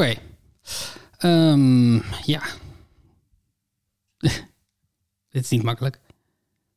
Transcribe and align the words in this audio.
Oké. 0.00 0.14
Ehm, 1.18 1.94
ja. 2.24 2.42
Dit 5.30 5.42
is 5.44 5.48
niet 5.48 5.62
makkelijk. 5.62 6.00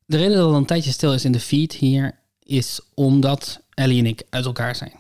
De 0.06 0.18
reden 0.18 0.38
dat 0.38 0.48
het 0.48 0.56
een 0.56 0.66
tijdje 0.66 0.92
stil 0.92 1.13
is 1.13 1.25
in 1.25 1.31
de 1.31 1.39
feed 1.39 1.73
hier 1.73 2.20
is 2.39 2.79
omdat 2.94 3.62
Ellie 3.73 3.99
en 3.99 4.05
ik 4.05 4.23
uit 4.29 4.46
elkaar 4.46 4.75
zijn. 4.75 4.94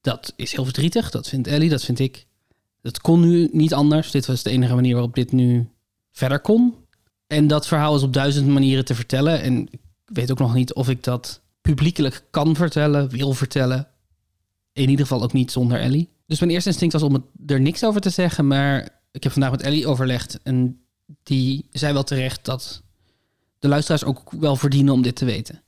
Dat 0.00 0.32
is 0.36 0.52
heel 0.52 0.64
verdrietig. 0.64 1.10
Dat 1.10 1.28
vindt 1.28 1.48
Ellie, 1.48 1.68
dat 1.68 1.84
vind 1.84 1.98
ik. 1.98 2.26
Dat 2.80 3.00
kon 3.00 3.20
nu 3.20 3.48
niet 3.52 3.74
anders. 3.74 4.10
Dit 4.10 4.26
was 4.26 4.42
de 4.42 4.50
enige 4.50 4.74
manier 4.74 4.92
waarop 4.92 5.14
dit 5.14 5.32
nu 5.32 5.68
verder 6.10 6.40
kon. 6.40 6.74
En 7.26 7.46
dat 7.46 7.66
verhaal 7.66 7.96
is 7.96 8.02
op 8.02 8.12
duizend 8.12 8.46
manieren 8.46 8.84
te 8.84 8.94
vertellen. 8.94 9.42
En 9.42 9.68
ik 9.70 9.80
weet 10.04 10.30
ook 10.30 10.38
nog 10.38 10.54
niet 10.54 10.74
of 10.74 10.88
ik 10.88 11.04
dat 11.04 11.40
publiekelijk 11.60 12.24
kan 12.30 12.56
vertellen, 12.56 13.08
wil 13.08 13.32
vertellen. 13.32 13.88
In 14.72 14.88
ieder 14.88 15.06
geval 15.06 15.22
ook 15.22 15.32
niet 15.32 15.52
zonder 15.52 15.80
Ellie. 15.80 16.10
Dus 16.32 16.40
mijn 16.40 16.52
eerste 16.52 16.68
instinct 16.68 16.94
was 16.94 17.02
om 17.02 17.26
er 17.46 17.60
niks 17.60 17.84
over 17.84 18.00
te 18.00 18.10
zeggen. 18.10 18.46
Maar 18.46 18.88
ik 19.10 19.22
heb 19.22 19.32
vandaag 19.32 19.50
met 19.50 19.62
Ellie 19.62 19.86
overlegd. 19.86 20.38
En 20.42 20.80
die 21.22 21.66
zei 21.70 21.92
wel 21.92 22.02
terecht 22.02 22.44
dat 22.44 22.82
de 23.58 23.68
luisteraars 23.68 24.04
ook 24.04 24.30
wel 24.30 24.56
verdienen 24.56 24.92
om 24.92 25.02
dit 25.02 25.16
te 25.16 25.24
weten. 25.24 25.62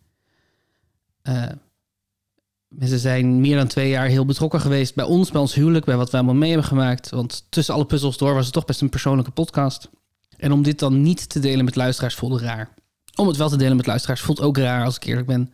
Ze 2.81 2.99
zijn 2.99 3.41
meer 3.41 3.57
dan 3.57 3.67
twee 3.67 3.89
jaar 3.89 4.07
heel 4.07 4.25
betrokken 4.25 4.61
geweest 4.61 4.95
bij 4.95 5.05
ons, 5.05 5.31
bij 5.31 5.41
ons 5.41 5.55
huwelijk, 5.55 5.85
bij 5.85 5.97
wat 5.97 6.11
wij 6.11 6.21
allemaal 6.21 6.41
mee 6.41 6.51
hebben 6.51 6.69
gemaakt. 6.69 7.11
Want 7.11 7.47
tussen 7.49 7.75
alle 7.75 7.87
puzzels 7.87 8.19
door 8.19 8.35
was 8.35 8.45
het 8.45 8.55
toch 8.55 8.65
best 8.65 8.81
een 8.81 8.89
persoonlijke 8.89 9.31
podcast. 9.31 9.91
En 10.37 10.53
om 10.53 10.63
dit 10.63 10.79
dan 10.79 11.03
niet 11.03 11.29
te 11.29 11.41
delen 11.41 11.65
met 11.65 11.77
luisteraars 11.77 12.15
voelde 12.15 12.39
raar. 12.39 12.75
Om 13.15 13.27
het 13.27 13.37
wel 13.37 13.49
te 13.49 13.57
delen 13.57 13.77
met 13.77 13.87
luisteraars 13.87 14.21
voelt 14.21 14.41
ook 14.41 14.57
raar, 14.57 14.85
als 14.85 14.97
ik 14.97 15.05
eerlijk 15.05 15.27
ben. 15.27 15.53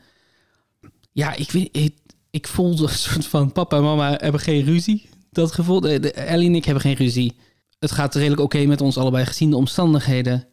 Ja, 1.12 1.34
ik, 1.34 1.50
weet, 1.50 1.92
ik 2.30 2.46
voelde 2.46 2.82
een 2.82 2.88
soort 2.88 3.26
van 3.26 3.52
papa 3.52 3.76
en 3.76 3.82
mama 3.82 4.16
hebben 4.16 4.40
geen 4.40 4.64
ruzie. 4.64 5.08
Dat 5.30 5.52
gevoel, 5.52 5.88
Ellie 5.88 6.48
en 6.48 6.54
ik 6.54 6.64
hebben 6.64 6.82
geen 6.82 6.94
ruzie. 6.94 7.36
Het 7.78 7.92
gaat 7.92 8.14
redelijk 8.14 8.40
oké 8.40 8.64
met 8.64 8.80
ons 8.80 8.96
allebei, 8.96 9.26
gezien 9.26 9.50
de 9.50 9.56
omstandigheden. 9.56 10.46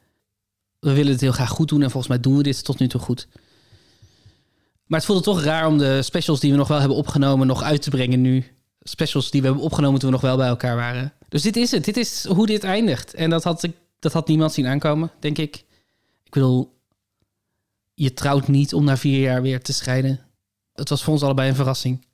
We 0.80 0.94
willen 0.94 1.12
het 1.12 1.22
heel 1.22 1.32
graag 1.32 1.50
goed 1.50 1.70
doen 1.70 1.82
en 1.82 1.92
volgens 1.92 2.08
mij 2.08 2.22
doen 2.22 2.38
we 2.38 2.44
dit 2.44 2.64
tot 2.64 2.80
nu 2.80 2.88
toe 2.88 3.02
goed. 3.02 3.28
Maar 4.86 5.00
het 5.00 5.08
voelde 5.08 5.24
toch 5.24 5.44
raar 5.44 5.68
om 5.68 5.78
de 5.78 6.02
specials 6.02 6.40
die 6.40 6.52
we 6.52 6.58
nog 6.58 6.68
wel 6.68 6.80
hebben 6.80 6.98
opgenomen 6.98 7.48
nog 7.48 7.64
uit 7.64 7.82
te 7.82 7.90
brengen 7.90 8.22
nu. 8.22 8.46
Specials 8.82 9.32
die 9.32 9.42
we 9.42 9.48
hebben 9.48 9.66
opgenomen 9.66 10.00
toen 10.00 10.10
we 10.10 10.16
nog 10.16 10.26
wel 10.26 10.38
bij 10.38 10.48
elkaar 10.48 10.76
waren. 10.76 11.14
Dus 11.30 11.42
dit 11.42 11.56
is 11.56 11.72
het. 11.72 11.86
Dit 11.86 11.98
is 11.98 12.26
hoe 12.26 12.46
dit 12.46 12.64
eindigt. 12.64 13.14
En 13.14 13.30
dat 13.30 13.44
had, 13.44 13.64
ik, 13.64 13.76
dat 14.00 14.14
had 14.14 14.28
niemand 14.28 14.54
zien 14.54 14.68
aankomen, 14.68 15.12
denk 15.20 15.38
ik. 15.38 15.56
Ik 16.24 16.32
bedoel, 16.32 16.80
je 17.94 18.14
trouwt 18.14 18.48
niet 18.48 18.74
om 18.74 18.84
na 18.84 18.98
vier 18.98 19.20
jaar 19.20 19.42
weer 19.42 19.62
te 19.62 19.74
scheiden. 19.74 20.27
Het 20.78 20.90
was 20.90 21.04
voor 21.04 21.14
ons 21.14 21.24
allebei 21.24 21.50
een 21.50 21.56
verrassing. 21.56 22.06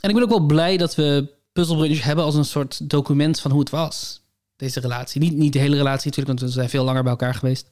En 0.00 0.08
ik 0.08 0.14
ben 0.14 0.24
ook 0.24 0.30
wel 0.30 0.46
blij 0.46 0.76
dat 0.76 0.94
we 0.94 1.34
Puzzle 1.52 1.96
hebben 1.96 2.24
als 2.24 2.34
een 2.34 2.44
soort 2.44 2.90
document 2.90 3.40
van 3.40 3.50
hoe 3.50 3.60
het 3.60 3.70
was. 3.70 4.20
Deze 4.56 4.80
relatie. 4.80 5.20
Niet, 5.20 5.34
niet 5.34 5.52
de 5.52 5.58
hele 5.58 5.76
relatie 5.76 6.06
natuurlijk, 6.06 6.38
want 6.38 6.52
we 6.52 6.58
zijn 6.58 6.70
veel 6.70 6.84
langer 6.84 7.02
bij 7.02 7.10
elkaar 7.10 7.34
geweest. 7.34 7.70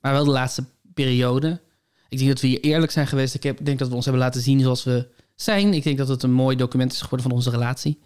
Maar 0.00 0.12
wel 0.12 0.24
de 0.24 0.30
laatste 0.30 0.64
periode. 0.94 1.60
Ik 2.08 2.18
denk 2.18 2.30
dat 2.30 2.40
we 2.40 2.46
hier 2.46 2.60
eerlijk 2.60 2.92
zijn 2.92 3.06
geweest. 3.06 3.34
Ik 3.34 3.64
denk 3.66 3.78
dat 3.78 3.88
we 3.88 3.94
ons 3.94 4.04
hebben 4.04 4.22
laten 4.22 4.40
zien 4.40 4.60
zoals 4.60 4.84
we 4.84 5.08
zijn. 5.34 5.74
Ik 5.74 5.82
denk 5.82 5.98
dat 5.98 6.08
het 6.08 6.22
een 6.22 6.32
mooi 6.32 6.56
document 6.56 6.92
is 6.92 7.00
geworden 7.00 7.26
van 7.28 7.36
onze 7.36 7.50
relatie. 7.50 8.00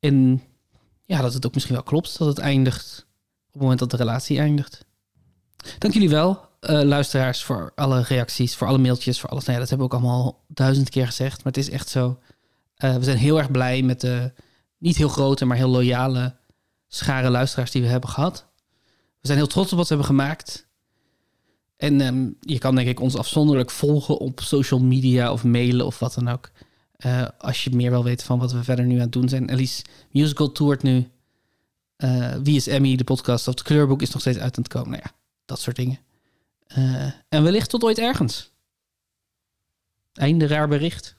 En 0.00 0.42
ja, 1.04 1.20
dat 1.20 1.34
het 1.34 1.46
ook 1.46 1.54
misschien 1.54 1.74
wel 1.74 1.84
klopt 1.84 2.18
dat 2.18 2.28
het 2.28 2.38
eindigt 2.38 3.06
op 3.46 3.52
het 3.52 3.62
moment 3.62 3.78
dat 3.78 3.90
de 3.90 3.96
relatie 3.96 4.38
eindigt. 4.38 4.84
Dank 5.78 5.94
jullie 5.94 6.08
wel, 6.08 6.48
uh, 6.70 6.82
luisteraars, 6.82 7.44
voor 7.44 7.72
alle 7.74 8.02
reacties, 8.02 8.56
voor 8.56 8.66
alle 8.66 8.78
mailtjes, 8.78 9.20
voor 9.20 9.30
alles. 9.30 9.44
Nou 9.44 9.54
ja, 9.54 9.60
dat 9.60 9.68
hebben 9.68 9.88
we 9.88 9.94
ook 9.94 10.00
allemaal 10.00 10.44
duizend 10.48 10.88
keer 10.88 11.06
gezegd, 11.06 11.36
maar 11.36 11.52
het 11.52 11.62
is 11.62 11.70
echt 11.70 11.88
zo. 11.88 12.18
Uh, 12.78 12.96
we 12.96 13.04
zijn 13.04 13.16
heel 13.16 13.38
erg 13.38 13.50
blij 13.50 13.82
met 13.82 14.00
de 14.00 14.32
niet 14.78 14.96
heel 14.96 15.08
grote, 15.08 15.44
maar 15.44 15.56
heel 15.56 15.68
loyale 15.68 16.36
schare 16.88 17.30
luisteraars 17.30 17.70
die 17.70 17.82
we 17.82 17.88
hebben 17.88 18.10
gehad. 18.10 18.46
We 19.20 19.26
zijn 19.26 19.38
heel 19.38 19.46
trots 19.46 19.72
op 19.72 19.78
wat 19.78 19.88
we 19.88 19.94
hebben 19.94 20.14
gemaakt. 20.14 20.66
En 21.76 22.00
um, 22.00 22.36
je 22.40 22.58
kan 22.58 22.74
denk 22.74 22.88
ik 22.88 23.00
ons 23.00 23.16
afzonderlijk 23.16 23.70
volgen 23.70 24.18
op 24.18 24.40
social 24.40 24.80
media 24.80 25.32
of 25.32 25.44
mailen 25.44 25.86
of 25.86 25.98
wat 25.98 26.14
dan 26.14 26.28
ook. 26.28 26.50
Uh, 27.06 27.26
als 27.38 27.64
je 27.64 27.70
meer 27.70 27.90
wil 27.90 28.04
weten 28.04 28.26
van 28.26 28.38
wat 28.38 28.52
we 28.52 28.64
verder 28.64 28.84
nu 28.84 28.94
aan 28.94 29.00
het 29.00 29.12
doen 29.12 29.28
zijn. 29.28 29.50
Elise 29.50 29.84
Musical 30.10 30.52
toert 30.52 30.82
nu. 30.82 31.08
Wie 32.42 32.56
is 32.56 32.66
Emmy, 32.66 32.96
de 32.96 33.04
podcast 33.04 33.48
of 33.48 33.54
het 33.54 33.62
kleurboek 33.62 34.02
is 34.02 34.10
nog 34.10 34.20
steeds 34.20 34.38
uit 34.38 34.56
aan 34.56 34.62
het 34.62 34.72
komen. 34.72 34.90
Nou 34.90 35.02
ja, 35.04 35.12
dat 35.44 35.60
soort 35.60 35.76
dingen. 35.76 35.98
Uh, 36.78 37.10
en 37.28 37.42
wellicht 37.42 37.70
tot 37.70 37.84
ooit 37.84 37.98
ergens. 37.98 38.52
Einde 40.12 40.46
raar 40.46 40.68
bericht. 40.68 41.16